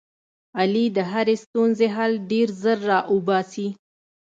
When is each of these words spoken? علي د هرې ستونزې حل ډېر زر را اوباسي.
علي 0.59 0.85
د 0.95 0.97
هرې 1.11 1.35
ستونزې 1.43 1.87
حل 1.95 2.11
ډېر 2.31 2.47
زر 2.61 2.77
را 2.89 2.99
اوباسي. 3.11 3.67